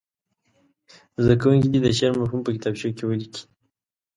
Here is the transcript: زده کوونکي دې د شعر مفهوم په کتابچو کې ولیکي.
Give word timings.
زده 1.23 1.35
کوونکي 1.41 1.67
دې 1.73 1.79
د 1.83 1.87
شعر 1.97 2.13
مفهوم 2.21 2.41
په 2.43 2.51
کتابچو 2.55 2.89
کې 2.97 3.03
ولیکي. 3.05 3.43